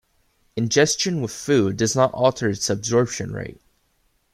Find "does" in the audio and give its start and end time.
1.77-1.95